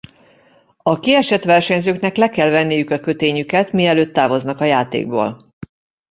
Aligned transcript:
A 0.77 0.99
kiesett 0.99 1.43
versenyzőknek 1.43 2.15
le 2.15 2.29
kell 2.29 2.49
venniük 2.49 2.89
a 2.89 2.99
kötényüket 2.99 3.71
mielőtt 3.71 4.13
távoznak 4.13 4.59
a 4.59 4.63
játékból. 4.65 5.49